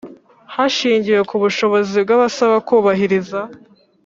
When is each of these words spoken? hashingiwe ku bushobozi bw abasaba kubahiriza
hashingiwe 0.55 1.21
ku 1.29 1.35
bushobozi 1.43 1.95
bw 2.03 2.09
abasaba 2.17 2.55
kubahiriza 2.67 3.39